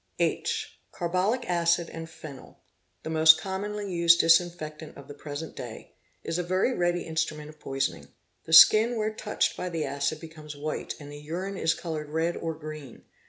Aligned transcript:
(h) 0.17 0.79
Carbolic 0.91 1.47
acid 1.47 1.87
and 1.87 2.07
Phenyl, 2.09 2.55
the 3.03 3.09
most 3.11 3.39
commonly 3.39 3.93
used 3.93 4.19
dis. 4.19 4.39
infectant 4.41 4.97
of 4.97 5.07
the 5.07 5.13
present 5.13 5.55
day, 5.55 5.93
is 6.23 6.39
a 6.39 6.43
very 6.43 6.73
ready 6.73 7.03
instrument 7.03 7.49
of 7.49 7.59
poisoning. 7.59 8.07
The 8.45 8.53
skin 8.53 8.97
where 8.97 9.13
touched 9.13 9.55
by 9.55 9.69
the 9.69 9.85
acid 9.85 10.19
becomes 10.19 10.57
white 10.57 10.95
and 10.99 11.11
the 11.11 11.19
urine 11.21 11.55
is 11.55 11.75
coloured 11.75 12.09
red 12.09 12.35
or 12.35 12.55
green. 12.55 13.03